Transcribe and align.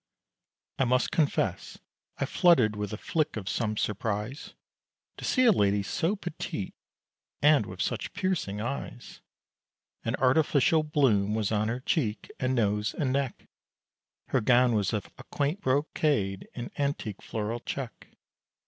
I 0.79 0.85
must 0.85 1.11
confess, 1.11 1.77
I 2.17 2.25
fluttered 2.25 2.75
with 2.75 2.91
a 2.91 2.97
flick 2.97 3.37
of 3.37 3.47
some 3.47 3.77
surprise, 3.77 4.55
To 5.17 5.23
see 5.25 5.45
a 5.45 5.51
lady 5.51 5.83
so 5.83 6.15
petite, 6.15 6.73
and 7.39 7.67
with 7.67 7.83
such 7.83 8.11
piercing 8.13 8.59
eyes, 8.59 9.21
An 10.03 10.15
artificial 10.15 10.81
bloom 10.81 11.35
was 11.35 11.51
on 11.51 11.67
her 11.67 11.81
cheek, 11.81 12.31
and 12.39 12.55
nose, 12.55 12.95
and 12.95 13.13
neck, 13.13 13.47
Her 14.29 14.41
gown 14.41 14.73
was 14.73 14.91
of 14.91 15.11
a 15.19 15.23
quaint 15.25 15.61
brocade 15.61 16.49
in 16.55 16.71
antique 16.79 17.21
floral 17.21 17.59
check. 17.59 18.07